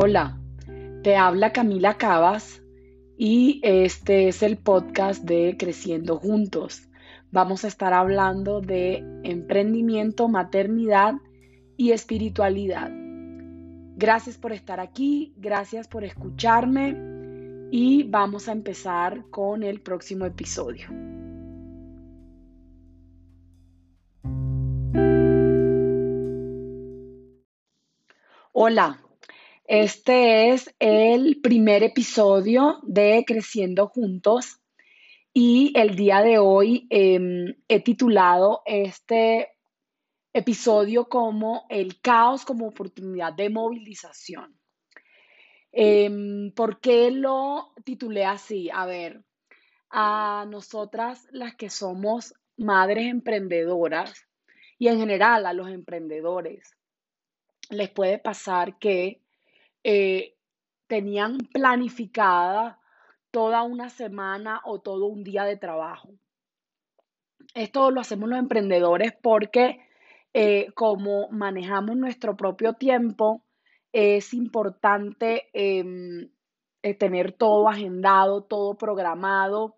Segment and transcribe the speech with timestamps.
[0.00, 0.38] Hola,
[1.02, 2.62] te habla Camila Cabas
[3.16, 6.88] y este es el podcast de Creciendo Juntos.
[7.32, 11.14] Vamos a estar hablando de emprendimiento, maternidad
[11.76, 12.92] y espiritualidad.
[13.96, 16.96] Gracias por estar aquí, gracias por escucharme
[17.72, 20.86] y vamos a empezar con el próximo episodio.
[28.52, 29.00] Hola,
[29.68, 34.62] este es el primer episodio de Creciendo Juntos
[35.34, 39.50] y el día de hoy em, he titulado este
[40.32, 44.58] episodio como el caos como oportunidad de movilización.
[45.70, 48.70] Em, ¿Por qué lo titulé así?
[48.72, 49.22] A ver,
[49.90, 54.14] a nosotras las que somos madres emprendedoras
[54.78, 56.74] y en general a los emprendedores,
[57.68, 59.20] les puede pasar que
[59.84, 60.34] eh,
[60.86, 62.80] tenían planificada
[63.30, 66.10] toda una semana o todo un día de trabajo.
[67.54, 69.80] Esto lo hacemos los emprendedores porque
[70.34, 73.44] eh, como manejamos nuestro propio tiempo,
[73.92, 76.30] es importante em,
[76.82, 79.76] eh, tener todo agendado, todo programado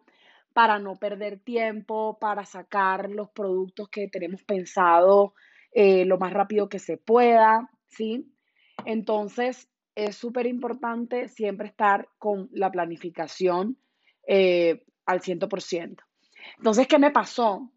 [0.53, 5.34] para no perder tiempo, para sacar los productos que tenemos pensado
[5.72, 8.34] lo más rápido que se pueda, ¿sí?
[8.84, 9.70] Entonces,
[10.05, 13.79] es súper importante siempre estar con la planificación
[14.27, 15.97] eh, al 100%.
[16.59, 17.70] Entonces, ¿qué me pasó?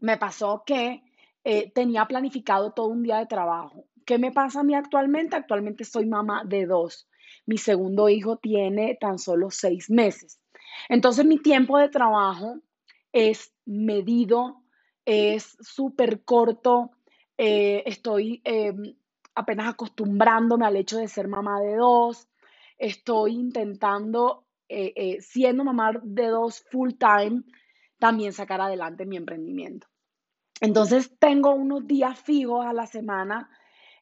[0.00, 1.02] Me pasó que
[1.44, 3.86] eh, tenía planificado todo un día de trabajo.
[4.04, 5.36] ¿Qué me pasa a mí actualmente?
[5.36, 7.08] Actualmente soy mamá de dos.
[7.46, 10.40] Mi segundo hijo tiene tan solo seis meses.
[10.88, 12.56] Entonces, mi tiempo de trabajo
[13.12, 14.62] es medido,
[15.04, 16.90] es súper corto.
[17.36, 18.94] Eh, estoy em,
[19.34, 22.28] apenas acostumbrándome al hecho de ser mamá de dos.
[22.78, 27.42] Estoy intentando, eh, eh, siendo mamá de dos full time,
[27.98, 29.86] también sacar adelante mi emprendimiento.
[30.60, 33.50] Entonces tengo unos días fijos a la semana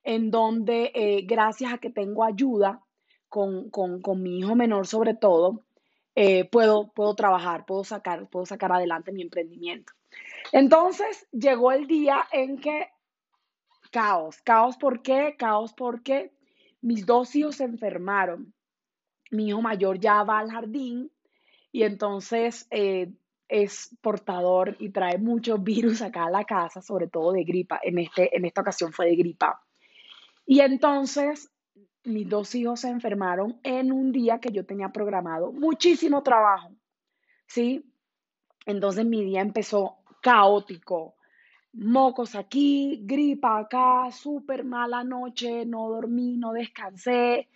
[0.03, 2.83] en donde, eh, gracias a que tengo ayuda
[3.29, 3.71] con,
[4.23, 5.65] mi hijo menor sobre todo,
[6.51, 9.93] puedo, puedo trabajar, puedo sacar, puedo sacar adelante mi emprendimiento.
[10.53, 12.89] Entonces llegó el día en que
[13.89, 14.41] caos.
[14.43, 15.37] Caos, ¿por qué?
[15.39, 16.33] Caos porque
[16.81, 18.55] mis dos hijos se enfermaron.
[19.31, 21.11] Mi hijo mayor ya va al jardín
[21.71, 23.13] y entonces eh,
[23.49, 27.81] es portador y trae muchos virus acá a la casa, sobre todo de gripa.
[27.83, 29.63] En, este, en esta ocasión fue de gripa.
[30.47, 31.51] Y entonces
[32.05, 36.71] mis dos hijos se enfermaron en un día que yo tenía programado muchísimo trabajo.
[37.47, 37.85] ¿Sí?
[38.67, 41.18] Entonces mi día empezó caótico
[41.79, 47.49] mocos aquí, gripa acá, súper mala noche, no dormí, no descansé,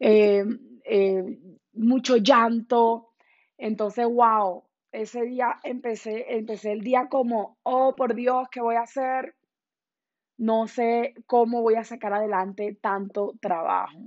[0.00, 0.44] eh,
[0.84, 1.38] eh,
[1.74, 3.10] mucho llanto.
[3.58, 8.82] Entonces, wow, ese día empecé, empecé el día como, oh, por Dios, ¿qué voy a
[8.82, 9.34] hacer?
[10.38, 13.98] No sé cómo voy a sacar adelante tanto trabajo,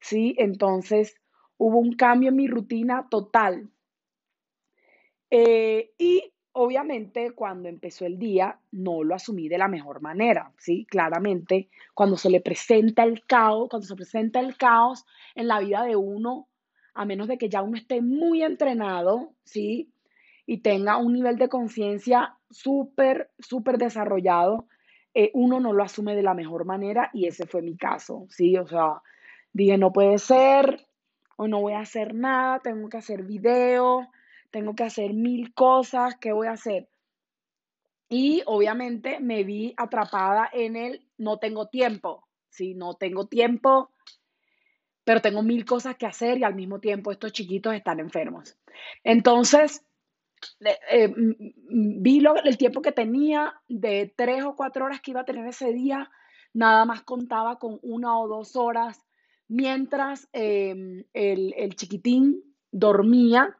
[0.00, 0.34] ¿sí?
[0.38, 1.14] Entonces,
[1.56, 3.70] hubo un cambio en mi rutina total.
[5.30, 10.86] Eh, y Obviamente, cuando empezó el día, no lo asumí de la mejor manera, ¿sí?
[10.88, 15.04] Claramente, cuando se le presenta el caos, cuando se presenta el caos
[15.34, 16.46] en la vida de uno,
[16.94, 19.90] a menos de que ya uno esté muy entrenado, ¿sí?
[20.46, 24.68] Y tenga un nivel de conciencia súper, súper desarrollado,
[25.12, 28.56] eh, uno no lo asume de la mejor manera y ese fue mi caso, ¿sí?
[28.56, 29.02] O sea,
[29.52, 30.86] dije, no puede ser,
[31.36, 34.08] o no voy a hacer nada, tengo que hacer video,
[34.54, 36.88] tengo que hacer mil cosas, ¿qué voy a hacer?
[38.08, 42.72] Y obviamente me vi atrapada en el no tengo tiempo, ¿sí?
[42.74, 43.90] No tengo tiempo,
[45.02, 48.56] pero tengo mil cosas que hacer y al mismo tiempo estos chiquitos están enfermos.
[49.02, 49.84] Entonces,
[50.60, 55.48] eh, vi el tiempo que tenía de tres o cuatro horas que iba a tener
[55.48, 56.12] ese día,
[56.52, 59.04] nada más contaba con una o dos horas
[59.48, 62.40] mientras em, el, el chiquitín
[62.70, 63.58] dormía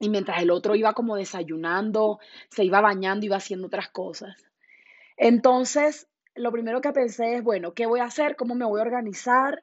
[0.00, 2.18] y mientras el otro iba como desayunando,
[2.48, 4.34] se iba bañando, iba haciendo otras cosas.
[5.16, 8.34] Entonces, lo primero que pensé es, bueno, ¿qué voy a hacer?
[8.34, 9.62] ¿Cómo me voy a organizar?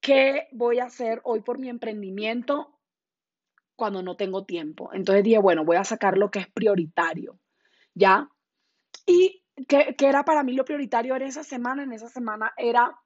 [0.00, 2.78] ¿Qué voy a hacer hoy por mi emprendimiento
[3.76, 4.90] cuando no tengo tiempo?
[4.92, 7.38] Entonces dije, bueno, voy a sacar lo que es prioritario,
[7.94, 8.28] ¿ya?
[9.06, 11.82] ¿Y qué, qué era para mí lo prioritario en esa semana?
[11.82, 13.00] En esa semana era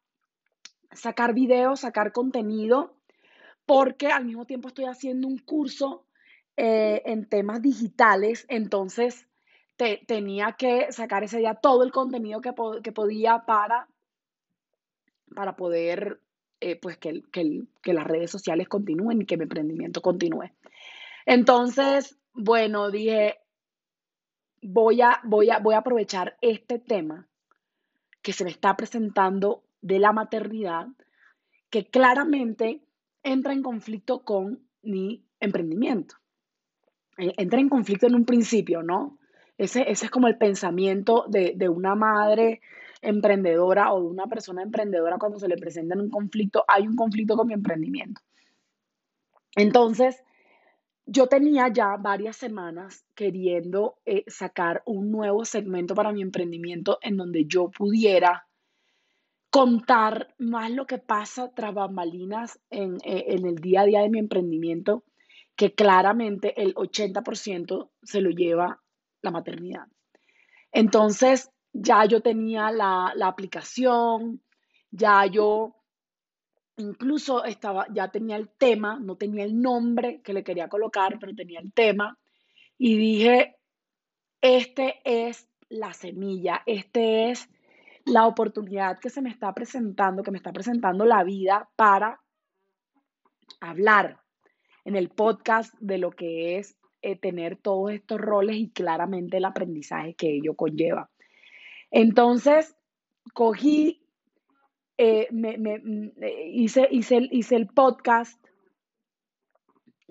[0.90, 2.96] sacar videos, sacar contenido,
[3.66, 6.08] porque al mismo tiempo estoy haciendo un curso
[6.56, 9.26] eh, en temas digitales, entonces
[10.06, 13.88] tenía que sacar ese día todo el contenido que, podía para,
[15.34, 16.20] para poder
[16.60, 20.50] eh, pues que, que las redes sociales continúen y que mi emprendimiento continúe.
[21.24, 23.38] Entonces, bueno, dije,
[24.62, 27.26] voy a, voy a, voy a aprovechar este tema
[28.22, 30.88] que se me está presentando de la maternidad,
[31.70, 32.82] que claramente
[33.22, 36.16] entra en conflicto con mi emprendimiento.
[37.36, 39.18] Entra en conflicto en un principio, ¿no?
[39.58, 42.60] Ese, ese es como el pensamiento de, de, una madre
[43.02, 46.96] emprendedora o de una persona emprendedora cuando se le presenta en un conflicto, hay un
[46.96, 48.20] conflicto con mi emprendimiento.
[49.56, 50.22] Entonces,
[51.06, 57.16] yo tenía ya varias semanas queriendo eh, sacar un nuevo segmento para mi emprendimiento en
[57.16, 58.46] donde yo pudiera
[59.50, 64.08] contar más lo que pasa tras bambalinas en, eh, en el día a día de
[64.08, 65.02] mi emprendimiento,
[65.60, 68.80] que claramente el 80% se lo lleva
[69.20, 69.88] la maternidad.
[70.72, 74.40] Entonces, ya yo tenía la, la aplicación,
[74.90, 75.76] ya yo
[76.78, 81.34] Incluso estaba, ya tenía el tema, no tenía el nombre que le quería colocar, pero
[81.34, 82.18] tenía el tema.
[82.78, 83.58] Y dije,
[84.40, 87.50] este es la semilla, este es
[88.06, 92.18] la oportunidad que se me está presentando, que me está presentando la vida para
[93.60, 94.22] hablar
[94.84, 99.46] en el podcast de lo que es eh, tener todos estos roles y claramente el
[99.46, 101.10] aprendizaje que ello conlleva.
[101.90, 102.76] Entonces,
[103.32, 104.02] cogí
[104.98, 108.38] eh, me, mm, eh, hice, hice, hice el podcast,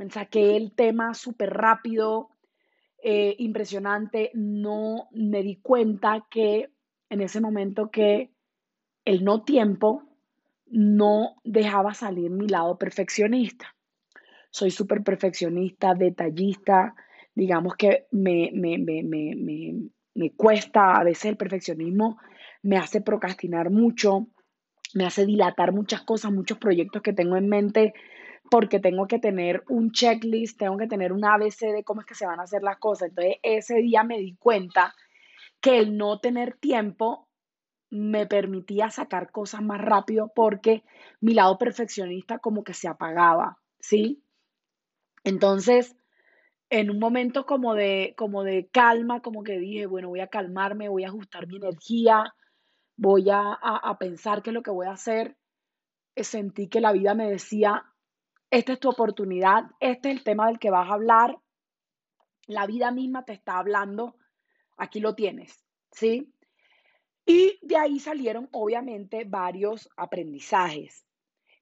[0.10, 2.30] saqué el tema súper rápido,
[3.01, 6.69] impresionante, no me di cuenta que
[7.10, 8.30] en ese momento que
[9.06, 10.04] el no tiempo
[10.66, 13.75] no dejaba salir mi lado perfeccionista.
[14.49, 16.95] Soy súper perfeccionista, detallista,
[17.35, 22.17] digamos que me, me, me, me, cuesta a veces el perfeccionismo,
[22.63, 24.27] me hace procrastinar mucho,
[24.93, 27.93] me hace dilatar muchas cosas, muchos proyectos que tengo en mente,
[28.51, 32.15] porque tengo que tener un checklist, tengo que tener un ABC de cómo es que
[32.15, 33.09] se van a hacer las cosas.
[33.09, 34.93] Entonces, ese día me di cuenta
[35.61, 37.29] que el no tener tiempo
[37.91, 40.83] me permitía sacar cosas más rápido porque
[41.21, 44.23] mi lado perfeccionista como que se apagaba, ¿sí?
[45.24, 45.95] Entonces,
[46.69, 50.89] en un momento como de, como de calma, como que dije, bueno, voy a calmarme,
[50.89, 52.33] voy a ajustar mi energía,
[52.95, 53.57] voy a,
[54.00, 55.38] pensar qué es lo que voy a hacer.
[56.16, 57.86] Eh, sentí que la vida me decía,
[58.51, 61.38] esta es tu oportunidad, este es el tema del que vas a hablar,
[62.48, 64.16] la vida misma te está hablando,
[64.77, 66.33] aquí lo tienes, ¿sí?
[67.25, 71.06] Y de ahí salieron obviamente varios aprendizajes,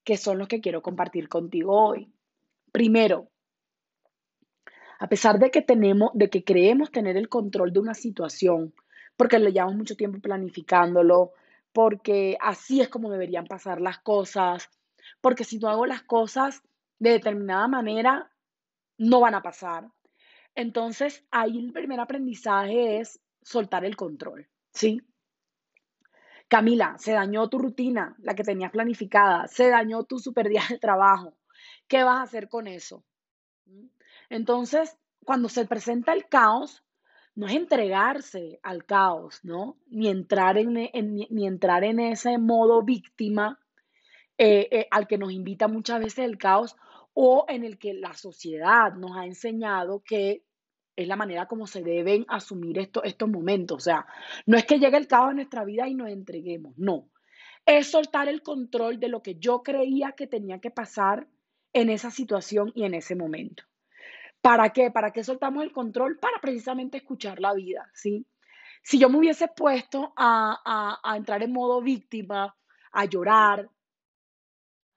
[0.04, 2.14] que son los que quiero compartir contigo hoy.
[2.72, 3.30] Primero,
[5.00, 8.74] a pesar de que tenemos, de que creemos tener el control de una situación,
[9.16, 11.34] porque le llevamos mucho tiempo planificándolo,
[11.72, 14.70] porque así es como deberían pasar las cosas,
[15.22, 16.62] porque si no hago las cosas
[17.00, 18.32] de determinada manera,
[18.98, 19.88] no van a pasar.
[20.56, 25.02] Entonces, ahí el primer aprendizaje es soltar el control, ¿sí?
[26.48, 30.80] Camila, se dañó tu rutina, la que tenías planificada, se dañó tu super día de
[30.80, 31.38] trabajo.
[31.88, 33.04] ¿Qué vas a hacer con eso?
[34.30, 36.84] Entonces, cuando se presenta el caos,
[37.38, 39.78] no es entregarse al caos, ¿no?
[39.88, 43.60] Ni entrar en, ni, entrar en ese modo víctima
[44.40, 46.76] eh, eh, al que nos invita muchas veces el caos
[47.14, 50.44] o en el que la sociedad nos ha enseñado que
[50.96, 53.78] es la manera como se deben asumir estos momentos.
[53.78, 54.08] O sea,
[54.48, 57.10] no es que llegue el caos a nuestra vida y nos entreguemos, no.
[57.68, 61.28] Es soltar el control de lo que yo creía que tenía que pasar
[61.72, 63.64] en esa situación y en ese momento.
[64.48, 64.92] ¿Para qué?
[64.92, 66.20] ¿Para qué soltamos el control?
[66.20, 68.26] Para precisamente escuchar la vida, ¿sí?
[68.82, 72.56] Si yo me hubiese puesto a, entrar en modo víctima,
[72.94, 73.70] a llorar,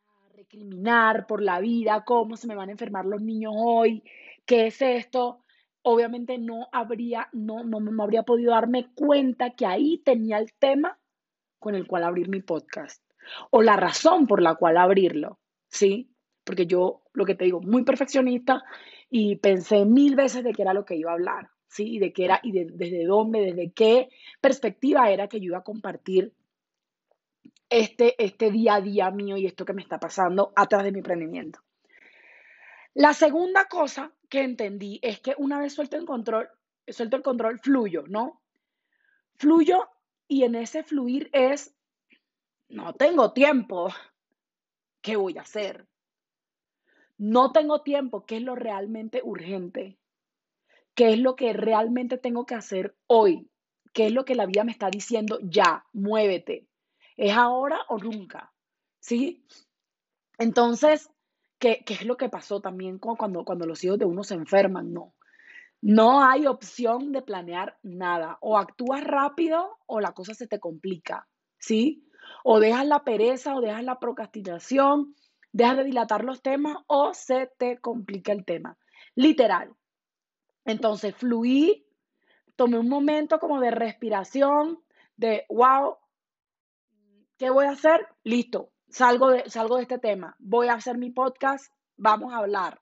[0.07, 4.05] a recriminar por la vida, cómo se me van a enfermar los niños hoy,
[4.47, 5.43] qué es esto,
[5.83, 10.97] obviamente no habría, no, no, habría podido darme cuenta que ahí tenía el tema
[11.59, 13.03] con el cual abrir mi podcast
[13.51, 16.15] o la razón por la cual abrirlo, ¿sí?
[16.45, 18.63] Porque yo, lo que te digo, muy perfeccionista
[19.11, 21.97] y pensé mil veces de qué era lo que iba a hablar, ¿sí?
[21.97, 24.09] Y de qué era, y desde dónde, desde qué
[24.41, 26.33] perspectiva era que yo iba a compartir
[27.69, 30.99] este, este día a día mío y esto que me está pasando atrás de mi
[30.99, 31.61] emprendimiento.
[32.95, 36.49] La segunda cosa que entendí es que una vez suelto el control,
[36.87, 38.43] suelto el control, fluyo, ¿no?
[39.35, 39.89] Fluyo
[40.29, 41.75] y en ese fluir es,
[42.69, 43.93] no tengo tiempo,
[45.01, 45.90] ¿qué voy a hacer?
[47.21, 49.99] No tengo tiempo, ¿qué es lo realmente urgente?
[50.95, 53.51] ¿Qué es lo que realmente tengo que hacer hoy?
[53.93, 55.39] ¿Qué es lo que la vida me está diciendo?
[55.43, 56.67] Ya, muévete.
[57.19, 58.55] ¿Es ahora o nunca?
[59.01, 59.45] ¿Sí?
[60.39, 61.11] Entonces,
[61.59, 64.91] ¿qué, qué es lo que pasó también cuando, cuando los hijos de uno se enferman?
[64.91, 65.15] No.
[65.83, 68.39] No hay opción de planear nada.
[68.41, 72.03] O actúas rápido o la cosa se te complica, ¿sí?
[72.45, 75.15] O dejas la pereza o dejas la procrastinación,
[75.53, 78.77] dejas de dilatar los temas o se te complica el tema.
[79.15, 79.75] Literal.
[80.65, 81.87] Entonces, fluí,
[82.57, 84.83] tomé un momento como de respiración,
[85.17, 85.97] de, wow,
[87.39, 88.07] ¿qué voy a hacer?
[88.23, 92.81] Listo, salgo de, salgo de este tema, voy a hacer mi podcast, vamos a hablar.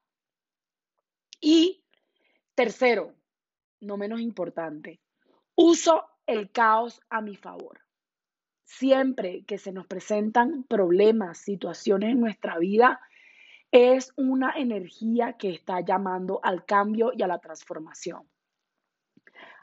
[1.40, 1.84] Y
[2.58, 3.14] Tercero,
[3.78, 5.00] no menos importante,
[5.54, 7.78] uso el caos a mi favor.
[8.68, 13.00] Siempre que se nos presentan problemas, situaciones en nuestra vida,
[13.72, 18.28] es una energía que está llamando al cambio y a la transformación.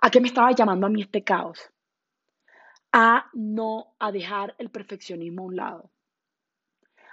[0.02, 1.72] ¿A qué me estaba llamando a mí este caos?
[2.92, 5.92] A no a dejar el perfeccionismo a un lado.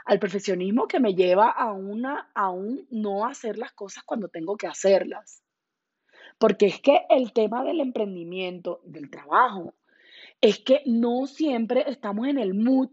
[0.06, 4.56] Al perfeccionismo que me lleva a una a un no hacer las cosas cuando tengo
[4.56, 5.42] que hacerlas.
[6.38, 9.74] Porque es que el tema del emprendimiento, del trabajo,
[10.42, 12.90] es que no siempre estamos en el mood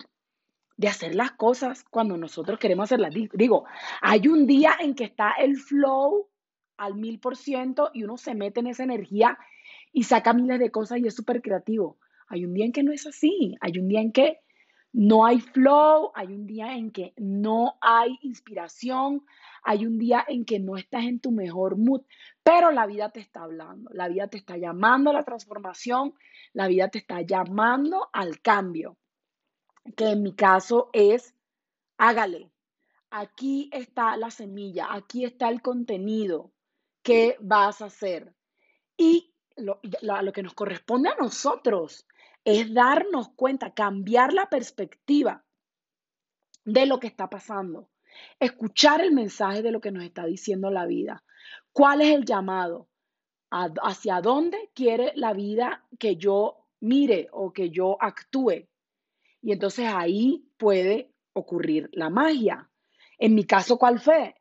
[0.77, 3.13] de hacer las cosas cuando nosotros queremos hacerlas.
[3.33, 3.65] Digo,
[4.01, 6.29] hay un día en que está el flow
[6.77, 9.37] al mil por ciento y uno se mete en esa energía
[9.91, 11.97] y saca miles de cosas y es súper creativo.
[12.29, 13.57] Hay un día en que no es así.
[13.59, 14.39] Hay un día en que
[14.93, 19.23] no hay flow, hay un día en que no hay inspiración,
[19.63, 22.01] hay un día en que no estás en tu mejor mood,
[22.49, 26.15] pero la vida te está hablando, la vida te está llamando a la transformación,
[26.53, 28.97] la vida te está llamando al cambio,
[29.95, 31.35] que en mi caso es,
[31.99, 32.51] hágale,
[33.11, 36.51] aquí está la semilla, aquí está el contenido
[37.03, 38.33] que vas a hacer.
[38.97, 42.07] Y lo, lo que nos corresponde a nosotros
[42.45, 45.45] es darnos cuenta, cambiar la perspectiva
[46.65, 47.91] de lo que está pasando,
[48.39, 51.23] escuchar el mensaje de lo que nos está diciendo la vida.
[51.73, 52.89] ¿Cuál es el llamado?
[53.51, 58.67] ¿Hacia dónde quiere la vida que yo mire o que yo actúe?
[59.41, 62.69] Y entonces ahí puede ocurrir la magia.
[63.17, 64.35] En mi caso, ¿cuál fue?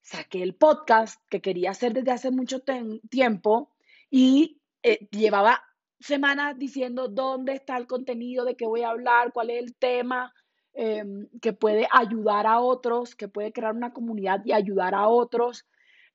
[0.00, 2.62] Saqué el podcast que quería hacer desde hace mucho
[3.08, 3.72] tiempo
[4.10, 5.62] y eh, llevaba
[6.00, 10.32] semanas diciendo dónde está el contenido, de qué voy a hablar, cuál es el tema,
[10.72, 15.64] em, que puede ayudar a otros, que puede crear una comunidad y ayudar a otros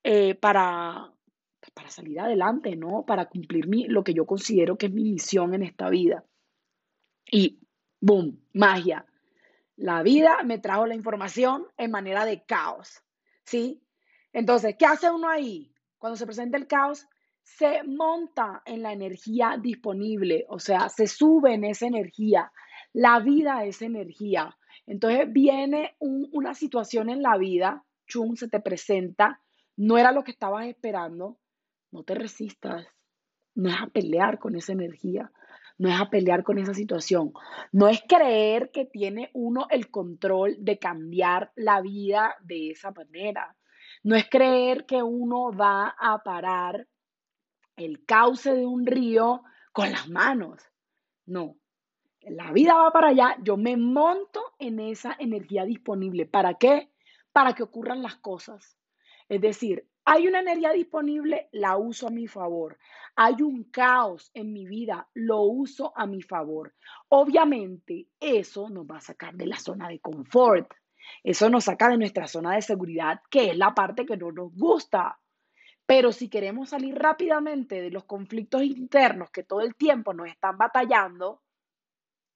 [0.04, 1.12] eh, para,
[1.74, 3.06] para salir adelante, ¿no?
[3.06, 6.24] Para cumplir mi, lo que yo considero que es mi misión en esta vida.
[7.30, 7.60] Y,
[8.00, 9.06] boom, magia.
[9.76, 13.04] La vida me trajo la información en manera de caos,
[13.44, 13.84] ¿sí?
[14.34, 15.72] Entonces, ¿qué hace uno ahí?
[15.98, 17.08] Cuando se presenta el caos,
[17.44, 22.52] se monta en la energía disponible, o sea, se sube en esa energía.
[22.94, 24.58] La vida es energía.
[24.86, 29.42] Entonces viene una situación en la vida, chum, se te presenta,
[29.78, 31.38] no era lo que estabas esperando,
[31.92, 32.86] no te resistas,
[33.56, 35.32] no es a pelear con esa energía,
[35.78, 37.32] no es a pelear con esa situación,
[37.72, 43.56] no es creer que tiene uno el control de cambiar la vida de esa manera,
[44.04, 46.88] no es creer que uno va a parar
[47.76, 50.64] el cauce de un río con las manos.
[51.26, 51.56] No,
[52.22, 56.26] la vida va para allá, yo me monto en esa energía disponible.
[56.26, 56.90] ¿Para qué?
[57.32, 58.78] Para que ocurran las cosas.
[59.30, 62.78] Es decir, hay una energía disponible, la uso a mi favor.
[63.16, 66.74] Hay un caos en mi vida, lo uso a mi favor.
[67.10, 70.72] Obviamente, eso nos va a sacar de la zona de confort.
[71.24, 74.54] Eso nos saca de nuestra zona de seguridad, que es la parte que no nos
[74.56, 75.20] gusta.
[75.86, 80.58] Pero si queremos salir rápidamente de los conflictos internos que todo el tiempo nos están
[80.58, 81.42] batallando,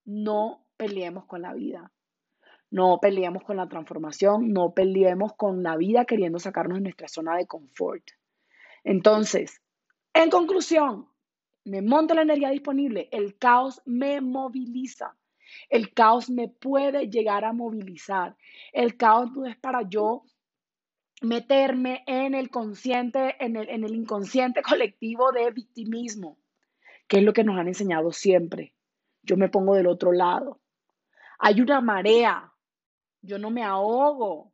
[0.05, 1.91] no peleemos con la vida.
[2.71, 7.35] No peleemos con la transformación, no peleemos con la vida queriendo sacarnos de nuestra zona
[7.35, 8.03] de confort.
[8.83, 9.61] Entonces,
[10.13, 11.07] en conclusión,
[11.63, 15.15] me monto la energía disponible, el caos me moviliza.
[15.69, 18.35] El caos me puede llegar a movilizar.
[18.71, 20.23] El caos no es para yo
[21.21, 26.37] meterme en el consciente, en el, en el inconsciente colectivo de victimismo,
[27.07, 28.73] que es lo que nos han enseñado siempre.
[29.23, 30.59] Yo me pongo del otro lado.
[31.39, 32.50] Hay una marea.
[33.21, 34.51] Yo no me ahogo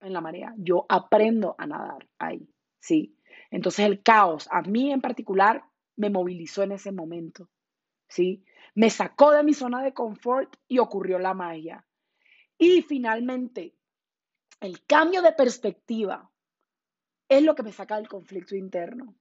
[0.00, 0.54] en la marea.
[0.56, 2.48] Yo aprendo a nadar ahí,
[2.78, 3.16] ¿sí?
[3.50, 5.64] Entonces el caos, a mí en particular,
[5.96, 7.48] me movilizó en ese momento,
[8.08, 8.44] ¿sí?
[8.74, 11.84] Me sacó de mi zona de confort y ocurrió la magia.
[12.56, 13.74] Y finalmente,
[14.60, 16.30] el cambio de perspectiva
[17.28, 19.14] es lo que me saca del conflicto interno.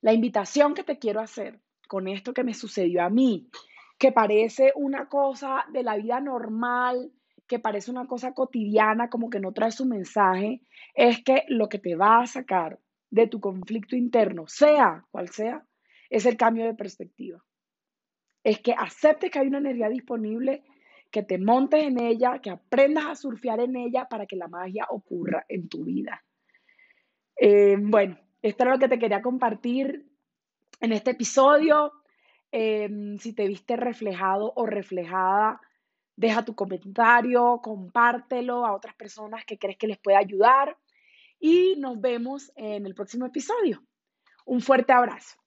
[0.00, 3.50] La invitación que te quiero hacer con esto que me sucedió a mí,
[3.98, 7.12] que parece una cosa de la vida normal,
[7.50, 10.60] que parece una cosa cotidiana, como que no trae su mensaje,
[10.94, 12.78] es que lo que te va a sacar
[13.10, 15.66] de tu conflicto interno, sea cual sea,
[16.10, 17.42] es el cambio de perspectiva.
[18.44, 20.62] Es que aceptes que hay una energía disponible,
[21.10, 24.86] que te montes en ella, que aprendas a surfear en ella para que la magia
[24.88, 26.22] ocurra en tu vida.
[27.34, 30.06] Eh, bueno, esto es lo que te quería compartir
[30.80, 31.94] en este episodio.
[32.52, 35.60] Em, si te viste reflejado o reflejada,
[36.20, 40.76] deja tu comentario, compártelo a otras personas que crees que les pueda ayudar
[41.38, 43.82] y nos vemos en el próximo episodio.
[44.44, 45.39] Un fuerte abrazo.